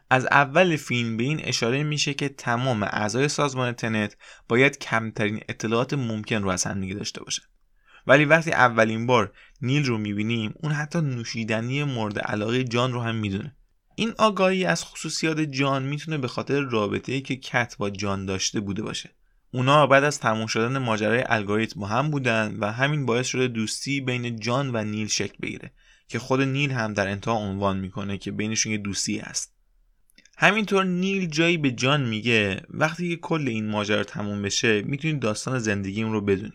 از 0.09 0.25
اول 0.25 0.75
فیلم 0.75 1.17
به 1.17 1.23
این 1.23 1.39
اشاره 1.43 1.83
میشه 1.83 2.13
که 2.13 2.29
تمام 2.29 2.83
اعضای 2.83 3.27
سازمان 3.27 3.71
تنت 3.71 4.17
باید 4.47 4.77
کمترین 4.77 5.39
اطلاعات 5.49 5.93
ممکن 5.93 6.43
رو 6.43 6.49
از 6.49 6.63
هم 6.63 6.93
داشته 6.93 7.23
باشن. 7.23 7.43
ولی 8.07 8.25
وقتی 8.25 8.51
اولین 8.51 9.05
بار 9.05 9.33
نیل 9.61 9.85
رو 9.85 9.97
می‌بینیم 9.97 10.53
اون 10.55 10.71
حتی 10.71 11.01
نوشیدنی 11.01 11.83
مورد 11.83 12.19
علاقه 12.19 12.63
جان 12.63 12.93
رو 12.93 13.01
هم 13.01 13.15
می‌دونه. 13.15 13.55
این 13.95 14.13
آگاهی 14.17 14.65
از 14.65 14.83
خصوصیات 14.83 15.39
جان 15.39 15.83
می‌تونه 15.83 16.17
به 16.17 16.27
خاطر 16.27 16.59
رابطه 16.59 17.11
ای 17.11 17.21
که 17.21 17.35
کت 17.35 17.75
با 17.77 17.89
جان 17.89 18.25
داشته 18.25 18.59
بوده 18.59 18.81
باشه. 18.81 19.09
اونا 19.51 19.87
بعد 19.87 20.03
از 20.03 20.19
تموم 20.19 20.47
شدن 20.47 20.77
ماجرای 20.77 21.23
الگوریتم 21.27 21.83
هم 21.83 22.11
بودن 22.11 22.57
و 22.59 22.71
همین 22.71 23.05
باعث 23.05 23.27
شده 23.27 23.47
دوستی 23.47 24.01
بین 24.01 24.39
جان 24.39 24.75
و 24.75 24.83
نیل 24.83 25.07
شکل 25.07 25.37
بگیره 25.41 25.71
که 26.07 26.19
خود 26.19 26.41
نیل 26.41 26.71
هم 26.71 26.93
در 26.93 27.07
انتها 27.07 27.33
عنوان 27.33 27.79
می‌کنه 27.79 28.17
که 28.17 28.31
بینشون 28.31 28.71
یه 28.71 28.77
دوستی 28.77 29.17
هست. 29.17 29.58
همینطور 30.41 30.83
نیل 30.83 31.25
جایی 31.25 31.57
به 31.57 31.71
جان 31.71 32.05
میگه 32.05 32.61
وقتی 32.69 33.09
که 33.09 33.15
کل 33.15 33.47
این 33.47 33.69
ماجرا 33.69 34.03
تموم 34.03 34.41
بشه 34.41 34.81
می‌تونی 34.81 35.19
داستان 35.19 35.59
زندگیم 35.59 36.11
رو 36.11 36.21
بدونی 36.21 36.53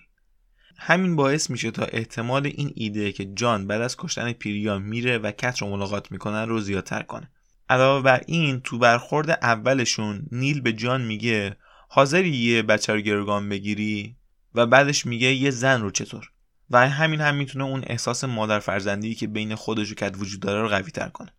همین 0.77 1.17
باعث 1.17 1.51
میشه 1.51 1.71
تا 1.71 1.85
احتمال 1.85 2.47
این 2.47 2.73
ایده 2.75 3.13
که 3.13 3.25
جان 3.25 3.67
بعد 3.67 3.81
از 3.81 3.97
کشتن 3.97 4.33
پیریا 4.33 4.79
میره 4.79 5.19
و 5.19 5.31
کت 5.31 5.59
رو 5.59 5.69
ملاقات 5.69 6.13
می‌کنن 6.13 6.49
رو 6.49 6.61
زیادتر 6.61 7.03
کنه. 7.03 7.31
علاوه 7.69 8.03
بر 8.03 8.23
این 8.27 8.61
تو 8.61 8.79
برخورد 8.79 9.31
اولشون 9.31 10.27
نیل 10.33 10.61
به 10.61 10.73
جان 10.73 11.03
میگه 11.05 11.57
حاضری 11.89 12.31
یه 12.31 12.63
بچه 12.63 12.93
رو 12.93 13.01
گرگان 13.01 13.49
بگیری؟ 13.49 14.17
و 14.55 14.67
بعدش 14.67 15.07
میگه 15.07 15.35
یه 15.35 15.51
زن 15.51 15.81
رو 15.81 15.91
چطور؟ 15.91 16.31
و 16.71 16.89
همین 16.89 17.21
هم 17.21 17.35
می‌تونه 17.35 17.65
اون 17.65 17.85
احساس 17.87 18.25
مادر 18.25 18.59
فرزندی 18.59 19.15
که 19.15 19.27
بین 19.27 19.55
خودش 19.55 19.93
و 19.93 19.95
کت 19.95 20.15
وجود 20.19 20.41
داره 20.41 20.63
رو 20.63 20.69
قوی 20.69 20.91
تر 20.91 21.09
کنه. 21.09 21.33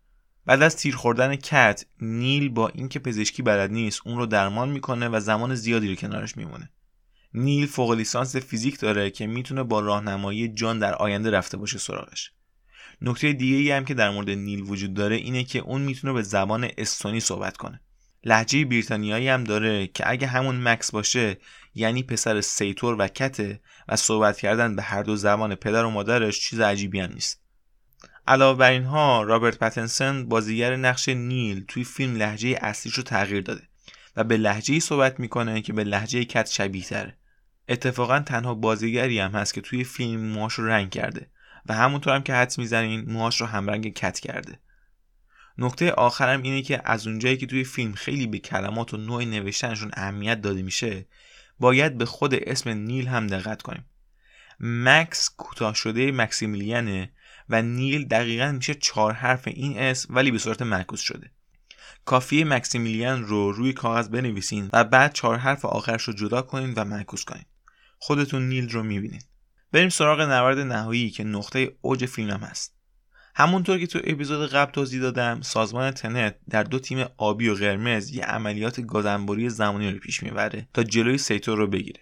بعد 0.46 0.62
از 0.62 0.76
تیر 0.76 0.96
خوردن 0.96 1.36
کت 1.36 1.84
نیل 2.00 2.48
با 2.48 2.68
اینکه 2.68 2.98
پزشکی 2.98 3.42
بلد 3.42 3.70
نیست 3.70 4.00
اون 4.04 4.18
رو 4.18 4.26
درمان 4.26 4.68
می‌کنه 4.68 5.08
و 5.08 5.20
زمان 5.20 5.54
زیادی 5.54 5.88
رو 5.88 5.94
کنارش 5.94 6.36
میمونه. 6.36 6.70
نیل 7.34 7.66
فوق 7.66 7.92
لیسانس 7.92 8.36
فیزیک 8.36 8.80
داره 8.80 9.10
که 9.10 9.26
می‌تونه 9.26 9.62
با 9.62 9.80
راهنمایی 9.80 10.48
جان 10.48 10.78
در 10.78 10.94
آینده 10.94 11.30
رفته 11.30 11.56
باشه 11.56 11.78
سراغش. 11.78 12.32
نکته 13.02 13.32
دیگه 13.32 13.56
ای 13.56 13.70
هم 13.70 13.84
که 13.84 13.94
در 13.94 14.10
مورد 14.10 14.30
نیل 14.30 14.60
وجود 14.60 14.94
داره 14.94 15.16
اینه 15.16 15.44
که 15.44 15.58
اون 15.58 15.80
می‌تونه 15.80 16.12
به 16.12 16.22
زبان 16.22 16.68
استونی 16.78 17.20
صحبت 17.20 17.56
کنه. 17.56 17.80
لهجه 18.24 18.64
بریتانیایی 18.64 19.28
هم 19.28 19.44
داره 19.44 19.86
که 19.86 20.10
اگه 20.10 20.26
همون 20.26 20.68
مکس 20.68 20.90
باشه 20.90 21.38
یعنی 21.74 22.02
پسر 22.02 22.40
سیتور 22.40 22.96
و 22.98 23.08
کته 23.08 23.60
و 23.88 23.96
صحبت 23.96 24.38
کردن 24.38 24.76
به 24.76 24.82
هر 24.82 25.02
دو 25.02 25.16
زبان 25.16 25.54
پدر 25.54 25.84
و 25.84 25.90
مادرش 25.90 26.40
چیز 26.40 26.60
عجیبی 26.60 27.00
هم 27.00 27.12
نیست. 27.12 27.45
علاوه 28.28 28.58
بر 28.58 28.70
اینها 28.70 29.22
رابرت 29.22 29.58
پتنسن 29.58 30.28
بازیگر 30.28 30.76
نقش 30.76 31.08
نیل 31.08 31.64
توی 31.68 31.84
فیلم 31.84 32.16
لهجه 32.16 32.58
اصلیش 32.60 32.94
رو 32.94 33.02
تغییر 33.02 33.40
داده 33.40 33.62
و 34.16 34.24
به 34.24 34.36
لحجه 34.36 34.80
صحبت 34.80 35.20
می‌کنه 35.20 35.62
که 35.62 35.72
به 35.72 35.84
لحجه 35.84 36.24
کت 36.24 36.46
شبیه 36.46 36.84
تره 36.84 37.16
اتفاقا 37.68 38.20
تنها 38.20 38.54
بازیگری 38.54 39.18
هم 39.18 39.30
هست 39.30 39.54
که 39.54 39.60
توی 39.60 39.84
فیلم 39.84 40.20
موهاش 40.20 40.54
رو 40.54 40.66
رنگ 40.66 40.90
کرده 40.90 41.30
و 41.66 41.74
همونطور 41.74 42.14
هم 42.14 42.22
که 42.22 42.34
حد 42.34 42.54
می‌زنین 42.58 43.12
موهاش 43.12 43.40
رو 43.40 43.46
همرنگ 43.46 43.94
کت 43.94 44.20
کرده. 44.20 44.58
نکته 45.58 45.92
آخرم 45.92 46.42
اینه 46.42 46.62
که 46.62 46.80
از 46.84 47.06
اونجایی 47.06 47.36
که 47.36 47.46
توی 47.46 47.64
فیلم 47.64 47.92
خیلی 47.92 48.26
به 48.26 48.38
کلمات 48.38 48.94
و 48.94 48.96
نوع 48.96 49.24
نوشتنشون 49.24 49.90
اهمیت 49.94 50.40
داده 50.40 50.62
میشه 50.62 51.06
باید 51.60 51.98
به 51.98 52.04
خود 52.04 52.34
اسم 52.34 52.70
نیل 52.70 53.08
هم 53.08 53.26
دقت 53.26 53.62
کنیم. 53.62 53.84
مکس 54.60 55.30
کوتاه 55.36 55.74
شده 55.74 56.12
مکسیمیلیانه 56.12 57.10
و 57.48 57.62
نیل 57.62 58.08
دقیقا 58.08 58.52
میشه 58.52 58.74
چهار 58.74 59.12
حرف 59.12 59.48
این 59.48 59.78
اسم 59.78 60.14
ولی 60.14 60.30
به 60.30 60.38
صورت 60.38 60.62
معکوس 60.62 61.00
شده. 61.00 61.30
کافیه 62.04 62.44
مکسیمیلیان 62.44 63.24
رو 63.24 63.52
روی 63.52 63.72
کاغذ 63.72 64.08
بنویسین 64.08 64.70
و 64.72 64.84
بعد 64.84 65.12
چهار 65.12 65.36
حرف 65.36 65.64
آخرش 65.64 66.02
رو 66.02 66.12
جدا 66.12 66.42
کنین 66.42 66.74
و 66.76 66.84
معکوس 66.84 67.24
کنین. 67.24 67.44
خودتون 67.98 68.48
نیل 68.48 68.70
رو 68.70 68.82
می‌بینین. 68.82 69.22
بریم 69.72 69.88
سراغ 69.88 70.20
نبرد 70.20 70.58
نهایی 70.58 71.10
که 71.10 71.24
نقطه 71.24 71.72
اوج 71.80 72.06
فیلم 72.06 72.40
هست. 72.40 72.76
همونطور 73.34 73.78
که 73.78 73.86
تو 73.86 74.00
اپیزود 74.04 74.50
قبل 74.50 74.72
توضیح 74.72 75.00
دادم 75.00 75.40
سازمان 75.40 75.90
تنت 75.90 76.36
در 76.48 76.62
دو 76.62 76.78
تیم 76.78 77.04
آبی 77.16 77.48
و 77.48 77.54
قرمز 77.54 78.10
یه 78.10 78.24
عملیات 78.24 78.80
گازنبوری 78.80 79.50
زمانی 79.50 79.90
رو 79.90 79.98
پیش 79.98 80.22
می‌بره 80.22 80.68
تا 80.74 80.82
جلوی 80.82 81.18
سیتور 81.18 81.58
رو 81.58 81.66
بگیره. 81.66 82.00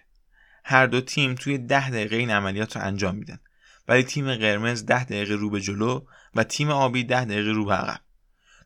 هر 0.63 0.87
دو 0.87 1.01
تیم 1.01 1.35
توی 1.35 1.57
ده 1.57 1.89
دقیقه 1.89 2.15
این 2.15 2.31
عملیات 2.31 2.75
رو 2.75 2.83
انجام 2.83 3.15
میدن. 3.15 3.39
ولی 3.87 4.03
تیم 4.03 4.35
قرمز 4.35 4.85
ده 4.85 5.03
دقیقه 5.03 5.33
رو 5.33 5.49
به 5.49 5.61
جلو 5.61 6.05
و 6.35 6.43
تیم 6.43 6.69
آبی 6.69 7.03
ده 7.03 7.25
دقیقه 7.25 7.51
رو 7.51 7.65
به 7.65 7.73
عقب. 7.73 8.01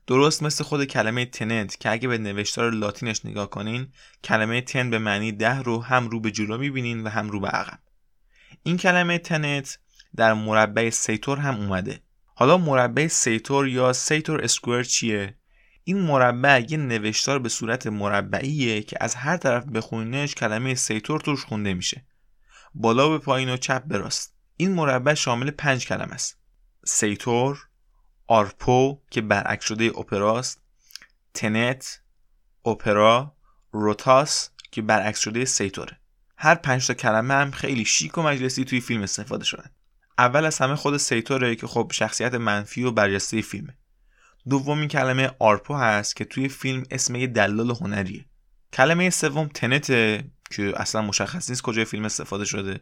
درست 0.08 0.44
مثل 0.44 0.64
خود 0.64 0.86
کلمه 0.86 1.26
تنت 1.26 1.80
که 1.80 1.92
اگه 1.92 2.08
به 2.08 2.18
نوشتار 2.18 2.72
لاتینش 2.72 3.26
نگاه 3.26 3.50
کنین 3.50 3.88
کلمه 4.24 4.62
ten 4.62 4.90
به 4.90 5.00
معنی 5.00 5.32
ده 5.32 5.60
رو 5.60 5.84
هم 5.84 6.10
رو 6.10 6.20
به 6.20 6.32
جلو 6.32 6.58
می‌بینین 6.58 7.04
و 7.04 7.10
هم 7.10 7.30
رو 7.30 7.40
به 7.40 7.48
عقب. 7.48 7.80
این 8.64 8.78
کلمه 8.78 9.18
تنت 9.18 9.80
در 10.16 10.34
مربع 10.34 10.90
سیتور 10.90 11.38
هم 11.38 11.56
اومده. 11.56 12.02
حالا 12.36 12.58
مربع 12.58 13.08
سیتور 13.08 13.68
یا 13.68 13.94
Sator 13.94 14.44
Square 14.44 14.84
چیه؟ 14.84 15.36
این 15.84 16.02
مربع 16.02 16.66
یه 16.70 16.78
نوشتار 16.78 17.40
به 17.40 17.50
صورت 17.50 17.88
مربعیه 17.88 18.82
که 18.82 18.98
از 19.02 19.16
هر 19.16 19.38
طرف 19.38 19.66
بخونینش 19.66 20.36
کلمه 20.36 20.76
سیتور 20.76 21.20
توش 21.20 21.46
خونده 21.46 21.74
میشه. 21.74 22.06
بالا 22.76 23.10
به 23.10 23.18
پایین 23.18 23.50
و 23.50 23.58
چپ 23.58 23.84
به 23.84 23.98
راست. 23.98 24.39
این 24.62 24.74
مربع 24.74 25.14
شامل 25.14 25.52
پنج 25.52 25.88
کلمه 25.88 26.14
است. 26.14 26.38
سیتور 26.86 27.68
آرپو 28.28 29.02
که 29.12 29.22
برعکس 29.22 29.66
شده 29.66 29.86
اپراست 29.86 30.62
تنت 31.34 32.02
اپرا 32.66 33.36
روتاس 33.72 34.50
که 34.72 34.82
برعکس 34.82 35.20
شده 35.20 35.46
سیتوره. 35.46 36.00
هر 36.38 36.56
پنج 36.56 36.88
تا 36.88 36.94
کلمه 36.94 37.34
هم 37.34 37.52
خیلی 37.52 37.86
شیک 37.86 38.18
و 38.18 38.22
مجلسی 38.22 38.66
توی 38.66 38.82
فیلم 38.82 39.02
استفاده 39.02 39.46
شدن. 39.46 39.70
اول 40.18 40.46
از 40.46 40.58
همه 40.58 40.76
خود 40.76 40.98
سیتوره 40.98 41.56
که 41.56 41.68
خب 41.68 41.92
شخصیت 41.94 42.34
منفی 42.34 42.84
و 42.84 42.92
برجسته 42.92 43.42
فیلمه. 43.42 43.78
دومی 44.50 44.88
کلمه 44.88 45.32
آرپو 45.40 45.74
هست 45.74 46.16
که 46.16 46.26
توی 46.26 46.50
فیلم 46.50 46.84
اسم 46.92 47.16
یه 47.16 47.28
دلال 47.28 47.70
هنریه. 47.70 48.26
کلمه 48.74 49.10
سوم 49.10 49.48
تنته 49.48 50.32
که 50.52 50.74
اصلا 50.76 51.02
مشخص 51.02 51.50
نیست 51.50 51.62
کجای 51.62 51.86
فیلم 51.86 52.06
استفاده 52.06 52.46
شده. 52.46 52.82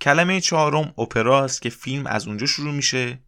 کلمه 0.00 0.40
چهارم 0.40 0.94
اپراست 0.98 1.62
که 1.62 1.70
فیلم 1.70 2.06
از 2.06 2.28
اونجا 2.28 2.46
شروع 2.46 2.74
میشه. 2.74 3.18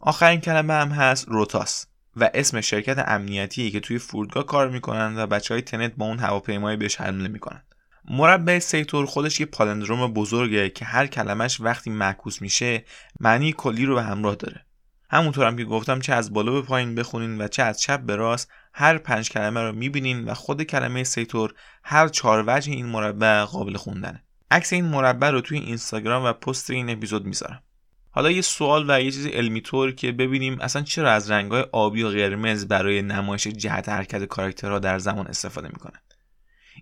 آخرین 0.00 0.40
کلمه 0.40 0.74
هم 0.74 0.88
هست 0.88 1.28
روتاس 1.28 1.86
و 2.16 2.30
اسم 2.34 2.60
شرکت 2.60 3.04
امنیتی 3.08 3.70
که 3.70 3.80
توی 3.80 3.98
فرودگاه 3.98 4.46
کار 4.46 4.68
می‌کنن 4.68 5.18
و 5.18 5.26
بچه 5.26 5.54
های 5.54 5.62
تنت 5.62 5.92
با 5.96 6.06
اون 6.06 6.18
هواپیمایی 6.18 6.76
بهش 6.76 7.00
حمله 7.00 7.28
می‌کنن. 7.28 7.62
مربع 8.04 8.58
سیتور 8.58 9.06
خودش 9.06 9.40
یه 9.40 9.46
پالندروم 9.46 10.12
بزرگه 10.12 10.70
که 10.70 10.84
هر 10.84 11.06
کلمش 11.06 11.60
وقتی 11.60 11.90
معکوس 11.90 12.42
میشه 12.42 12.84
معنی 13.20 13.52
کلی 13.52 13.86
رو 13.86 13.94
به 13.94 14.02
همراه 14.02 14.34
داره. 14.34 14.66
همونطور 15.10 15.46
هم 15.46 15.56
که 15.56 15.64
گفتم 15.64 16.00
چه 16.00 16.14
از 16.14 16.32
بالا 16.32 16.52
به 16.52 16.62
پایین 16.62 16.94
بخونین 16.94 17.40
و 17.40 17.48
چه 17.48 17.62
از 17.62 17.80
چپ 17.80 18.00
به 18.00 18.16
راست 18.16 18.50
هر 18.74 18.98
پنج 18.98 19.30
کلمه 19.30 19.62
رو 19.62 19.72
می‌بینین 19.72 20.24
و 20.24 20.34
خود 20.34 20.62
کلمه 20.62 21.04
سیتور 21.04 21.54
هر 21.84 22.08
چهار 22.08 22.44
وجه 22.46 22.72
این 22.72 22.86
مربع 22.86 23.44
قابل 23.44 23.76
خوندنه. 23.76 24.24
عکس 24.50 24.72
این 24.72 24.84
مربع 24.84 25.30
رو 25.30 25.40
توی 25.40 25.58
اینستاگرام 25.58 26.24
و 26.24 26.32
پست 26.32 26.70
این 26.70 26.90
اپیزود 26.90 27.26
می‌ذارم. 27.26 27.62
حالا 28.10 28.30
یه 28.30 28.40
سوال 28.40 28.90
و 28.90 29.02
یه 29.02 29.10
چیز 29.10 29.26
علمی 29.26 29.60
طور 29.60 29.92
که 29.92 30.12
ببینیم 30.12 30.60
اصلا 30.60 30.82
چرا 30.82 31.12
از 31.12 31.30
رنگهای 31.30 31.64
آبی 31.72 32.02
و 32.02 32.08
قرمز 32.08 32.66
برای 32.66 33.02
نمایش 33.02 33.46
جهت 33.46 33.88
حرکت 33.88 34.24
کاراکترها 34.24 34.78
در 34.78 34.98
زمان 34.98 35.26
استفاده 35.26 35.68
می‌کنن 35.68 36.00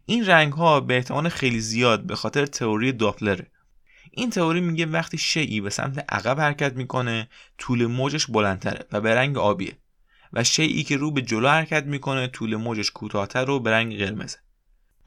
این 0.06 0.26
رنگ 0.26 0.52
ها 0.52 0.80
به 0.80 0.96
احتمال 0.96 1.28
خیلی 1.28 1.60
زیاد 1.60 2.02
به 2.02 2.16
خاطر 2.16 2.46
تئوری 2.46 2.92
داپلره. 2.92 3.46
این 4.12 4.30
تئوری 4.30 4.60
میگه 4.60 4.86
وقتی 4.86 5.18
شیعی 5.18 5.60
به 5.60 5.70
سمت 5.70 6.04
عقب 6.08 6.40
حرکت 6.40 6.72
می‌کنه 6.72 7.28
طول 7.58 7.86
موجش 7.86 8.26
بلندتره 8.26 8.84
و 8.92 9.00
به 9.00 9.14
رنگ 9.14 9.38
آبیه 9.38 9.78
و 10.32 10.44
شیعی 10.44 10.82
که 10.82 10.96
رو 10.96 11.10
به 11.10 11.22
جلو 11.22 11.48
حرکت 11.48 11.84
می‌کنه 11.84 12.26
طول 12.26 12.56
موجش 12.56 12.90
کوتاهتر 12.90 13.50
و 13.50 13.60
به 13.60 13.70
رنگ 13.70 13.98
قرمزه. 13.98 14.38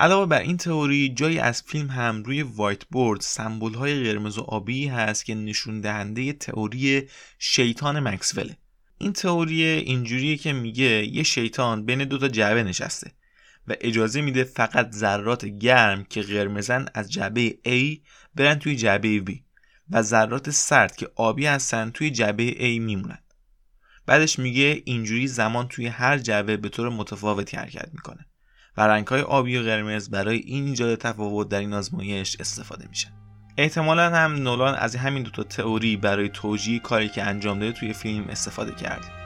علاوه 0.02 0.26
بر 0.26 0.40
این 0.40 0.58
تئوری 0.58 1.10
جایی 1.10 1.40
از 1.40 1.62
فیلم 1.62 1.90
هم 1.90 2.24
روی 2.24 2.42
وایت 2.42 2.86
بورد 2.86 3.22
سمبل 3.22 3.74
های 3.74 4.04
قرمز 4.04 4.38
و 4.38 4.42
آبی 4.42 4.88
هست 4.88 5.26
که 5.26 5.36
نشون 5.36 5.82
دهنده 5.82 6.34
تئوری 6.34 7.08
شیطان 7.40 8.00
مکسوله. 8.00 8.58
این 8.98 9.14
تئوری 9.14 9.64
اینجوریه 9.64 10.38
که 10.38 10.54
میگه 10.54 11.06
یه 11.06 11.24
شیطان 11.24 11.86
بین 11.86 12.04
دو 12.04 12.18
تا 12.18 12.28
جعبه 12.28 12.64
نشسته 12.64 13.12
و 13.68 13.76
اجازه 13.82 14.22
میده 14.22 14.44
فقط 14.44 14.92
ذرات 14.92 15.46
گرم 15.46 16.04
که 16.04 16.22
قرمزن 16.22 16.86
از 16.94 17.12
جعبه 17.12 17.50
A 17.50 18.08
برن 18.36 18.56
توی 18.56 18.76
جعبه 18.76 19.20
B 19.20 19.40
و 19.90 20.02
ذرات 20.02 20.50
سرد 20.50 20.96
که 20.96 21.10
آبی 21.16 21.46
هستن 21.46 21.90
توی 21.90 22.12
جعبه 22.12 22.52
A 22.52 22.80
میمونن. 22.80 23.20
بعدش 24.06 24.40
میگه 24.40 24.82
اینجوری 24.86 25.28
زمان 25.28 25.68
توی 25.68 25.88
هر 25.88 26.18
جعبه 26.18 26.58
به 26.58 26.70
طور 26.70 26.90
متفاوتی 26.90 27.58
حرکت 27.58 27.90
می‌کنه. 27.94 28.26
و 28.78 28.82
رنگهای 28.82 29.22
آبی 29.22 29.58
و 29.58 29.64
قرمز 29.64 30.10
برای 30.10 30.38
این 30.38 30.66
ایجاد 30.66 30.96
تفاوت 30.96 31.50
در 31.50 31.60
این 31.60 31.74
آزمایش 31.74 32.38
استفاده 32.40 32.88
میشه. 32.90 33.08
احتمالا 33.58 34.10
هم 34.10 34.34
نولان 34.34 34.76
از 34.76 34.96
همین 34.96 35.24
دوتا 35.24 35.44
تئوری 35.44 35.98
برای 35.98 36.30
توجیه 36.30 36.80
کاری 36.80 37.10
که 37.10 37.24
انجام 37.24 37.60
داده 37.60 37.72
توی 37.72 37.94
فیلم 37.94 38.26
استفاده 38.30 38.72
کرده. 38.72 39.21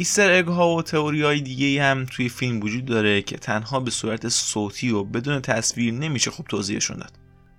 ایستر 0.00 0.38
اگ 0.38 0.46
ها 0.46 0.76
و 0.76 0.82
تئوری 0.82 1.22
های 1.22 1.40
دیگه 1.40 1.84
هم 1.84 2.04
توی 2.04 2.28
فیلم 2.28 2.60
وجود 2.60 2.84
داره 2.84 3.22
که 3.22 3.36
تنها 3.36 3.80
به 3.80 3.90
صورت 3.90 4.28
صوتی 4.28 4.90
و 4.90 5.04
بدون 5.04 5.40
تصویر 5.40 5.94
نمیشه 5.94 6.30
خوب 6.30 6.46
توضیحشون 6.46 6.96
داد. 6.96 7.12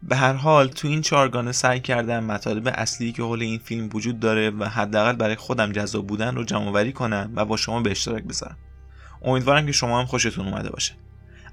به 0.04 0.16
هر 0.16 0.34
حال 0.34 0.68
تو 0.68 0.88
این 0.88 1.02
چارگانه 1.02 1.52
سعی 1.52 1.80
کردم 1.80 2.24
مطالب 2.24 2.68
اصلی 2.76 3.12
که 3.12 3.24
حول 3.24 3.42
این 3.42 3.60
فیلم 3.60 3.90
وجود 3.94 4.20
داره 4.20 4.50
و 4.50 4.64
حداقل 4.64 5.16
برای 5.16 5.36
خودم 5.36 5.72
جذاب 5.72 6.08
بودن 6.08 6.36
رو 6.36 6.44
جمع 6.44 6.68
آوری 6.68 6.94
کنم 6.94 7.32
و 7.36 7.46
با 7.46 7.58
شما 7.58 7.82
به 7.82 7.92
اشتراک 7.92 8.24
بذارم. 8.24 8.58
امیدوارم 9.22 9.66
که 9.66 9.72
شما 9.72 10.00
هم 10.00 10.06
خوشتون 10.06 10.48
اومده 10.48 10.70
باشه. 10.70 10.94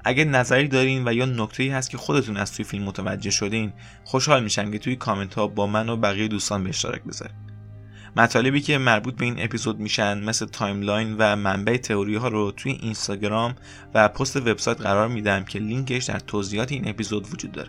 اگه 0.05 0.25
نظری 0.25 0.69
دارین 0.69 1.09
و 1.09 1.13
یا 1.13 1.25
نکته 1.25 1.73
هست 1.73 1.91
که 1.91 1.99
خودتون 1.99 2.37
از 2.37 2.53
توی 2.53 2.65
فیلم 2.65 2.85
متوجه 2.85 3.31
شدین 3.31 3.73
خوشحال 4.05 4.43
میشم 4.43 4.71
که 4.71 4.79
توی 4.79 4.97
کامنت 4.97 5.35
ها 5.35 5.47
با 5.47 5.67
من 5.67 5.89
و 5.89 5.97
بقیه 5.97 6.29
دوستان 6.29 6.63
به 6.63 6.69
اشتراک 6.69 7.03
بذارید. 7.03 7.58
مطالبی 8.19 8.61
که 8.61 8.79
مربوط 8.79 9.17
به 9.17 9.25
این 9.25 9.35
اپیزود 9.39 9.81
میشن 9.81 10.25
مثل 10.25 10.47
timeline 10.47 11.17
و 11.19 11.37
منبع 11.37 11.77
تئوری 11.77 12.17
ها 12.17 12.29
رو 12.29 12.51
توی 12.51 12.73
اینستاگرام 12.73 13.55
و 13.95 14.09
پست 14.09 14.37
وبسایت 14.37 14.81
قرار 14.81 15.09
میدم 15.09 15.45
که 15.45 15.59
لینکش 15.59 16.05
در 16.05 16.19
توضیحات 16.19 16.73
این 16.73 16.89
اپیزود 16.89 17.33
وجود 17.33 17.53
داره 17.53 17.69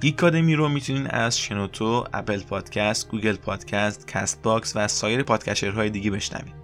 گیکادمی 0.00 0.54
رو 0.54 0.68
می‌تونین 0.68 1.06
از 1.06 1.38
شنوتو، 1.38 2.04
Apple 2.14 2.40
Podcast، 2.40 3.08
Google 3.08 3.36
Podcast، 3.36 4.08
Castbox 4.08 4.72
و 4.76 4.88
سایر 4.88 5.22
podcatcher 5.22 5.79
های 5.79 5.90
دیگه 5.90 6.10
بشنوید. 6.10 6.54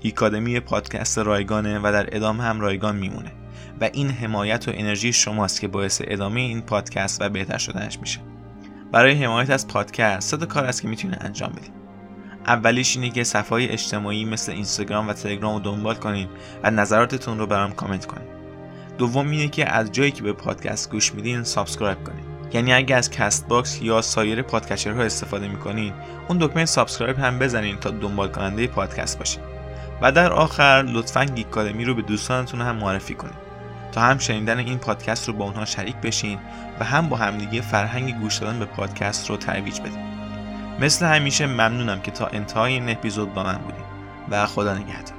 گیکادمی 0.00 0.60
پادکست 0.60 1.18
رایگانه 1.18 1.78
و 1.78 1.82
در 1.82 2.16
ادامه 2.16 2.42
هم 2.42 2.60
رایگان 2.60 2.96
میمونه 2.96 3.32
و 3.80 3.90
این 3.92 4.10
حمایت 4.10 4.68
و 4.68 4.72
انرژی 4.74 5.12
شماست 5.12 5.60
که 5.60 5.68
باعث 5.68 6.02
ادامه 6.04 6.40
این 6.40 6.62
پادکست 6.62 7.22
و 7.22 7.28
بهتر 7.28 7.58
شدنش 7.58 7.98
میشه. 7.98 8.20
برای 8.92 9.24
حمایت 9.24 9.50
از 9.50 9.68
پادکست 9.68 10.30
سه 10.30 10.39
تا 10.39 10.44
کار 10.44 10.64
هست 10.64 10.82
که 10.82 10.88
می‌تونید 10.88 11.18
انجام 11.20 11.52
بدید. 11.52 11.85
اولیش 12.46 12.96
اینه 12.96 13.10
که 13.10 13.24
صفحه 13.24 13.66
اجتماعی 13.70 14.24
مثل 14.24 14.52
اینستاگرام 14.52 15.08
و 15.08 15.12
تلگرام 15.12 15.54
رو 15.54 15.60
دنبال 15.60 15.94
کنین 15.94 16.28
و 16.62 16.70
نظراتتون 16.70 17.38
رو 17.38 17.46
برام 17.46 17.72
کامنت 17.72 18.06
کنین. 18.06 18.28
دوم 18.98 19.30
اینه 19.30 19.48
که 19.48 19.72
از 19.72 19.92
جایی 19.92 20.10
که 20.10 20.22
به 20.22 20.32
پادکست 20.32 20.90
گوش 20.90 21.14
میدین 21.14 21.44
subscribe 21.44 22.04
کنین. 22.04 22.24
یعنی 22.52 22.72
اگه 22.72 22.96
از 22.96 23.10
Castbox 23.10 23.82
یا 23.82 24.02
سایر 24.02 24.42
podcatcher 24.42 24.96
ها 24.96 25.02
استفاده 25.02 25.48
می‌کنین 25.48 25.92
اون 26.28 26.38
دکمه 26.38 26.64
subscribe 26.64 27.18
هم 27.18 27.38
بزنین 27.38 27.76
تا 27.76 27.90
دنبال 27.90 28.28
کننده 28.28 28.66
پادکست 28.66 29.18
باشین 29.18 29.42
و 30.02 30.12
در 30.12 30.32
آخر 30.32 30.84
لطفا 30.92 31.24
گیکادمی 31.24 31.84
رو 31.84 31.94
به 31.94 32.02
دوستانتون 32.02 32.60
هم 32.60 32.76
معرفی 32.76 33.14
کنین. 33.14 33.34
تا 33.92 34.00
هم 34.00 34.18
شنیدن 34.18 34.58
این 34.58 34.78
پادکست 34.78 35.28
رو 35.28 35.34
با 35.34 35.44
اونها 35.44 35.64
شریک 35.64 35.96
بشین 35.96 36.38
و 36.80 36.84
هم 36.84 37.08
با 37.08 37.16
همدیگه 37.16 37.60
فرهنگ 37.60 38.20
گوش 38.20 38.36
دادن 38.36 38.58
به 38.58 38.64
پادکست 38.64 39.30
رو 39.30 39.36
ترویج 39.36 39.80
بدین. 39.80 40.15
مثل 40.80 41.06
همیشه 41.06 41.46
ممنونم 41.46 42.00
که 42.00 42.10
تا 42.10 42.26
انتهای 42.26 42.72
این 42.72 42.88
اپیزود 42.88 43.34
با 43.34 43.42
من 43.42 43.58
بودیم 43.58 43.84
و 44.30 44.46
خدا 44.46 44.74
نگهدار. 44.74 45.15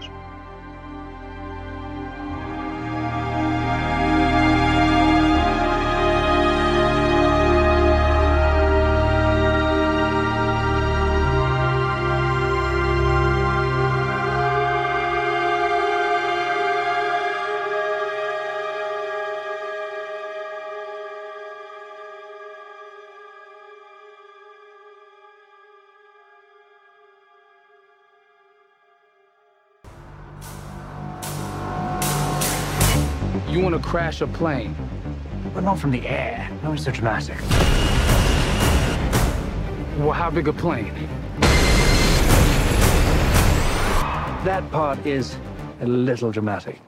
You 33.57 33.63
want 33.63 33.75
to 33.75 33.81
crash 33.81 34.21
a 34.21 34.27
plane. 34.27 34.75
But 35.55 35.63
not 35.63 35.79
from 35.79 35.89
the 35.89 36.07
air. 36.07 36.47
No 36.61 36.69
one's 36.69 36.85
so 36.85 36.91
dramatic. 36.91 37.39
Well, 39.97 40.11
how 40.11 40.29
big 40.29 40.47
a 40.47 40.53
plane? 40.53 40.93
That 44.45 44.63
part 44.71 45.03
is 45.07 45.37
a 45.81 45.87
little 45.87 46.29
dramatic. 46.29 46.79